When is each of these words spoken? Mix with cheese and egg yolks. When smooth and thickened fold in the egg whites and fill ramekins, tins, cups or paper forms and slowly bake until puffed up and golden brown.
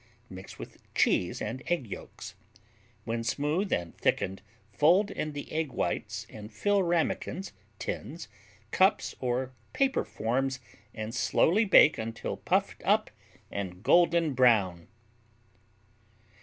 Mix 0.31 0.57
with 0.57 0.81
cheese 0.95 1.43
and 1.43 1.61
egg 1.67 1.85
yolks. 1.85 2.33
When 3.05 3.23
smooth 3.23 3.71
and 3.71 3.95
thickened 3.99 4.41
fold 4.73 5.11
in 5.11 5.33
the 5.33 5.51
egg 5.51 5.71
whites 5.71 6.25
and 6.27 6.51
fill 6.51 6.81
ramekins, 6.81 7.53
tins, 7.77 8.27
cups 8.71 9.13
or 9.19 9.53
paper 9.73 10.03
forms 10.03 10.59
and 10.91 11.13
slowly 11.13 11.65
bake 11.65 11.99
until 11.99 12.35
puffed 12.35 12.81
up 12.83 13.11
and 13.51 13.83
golden 13.83 14.33
brown. 14.33 14.87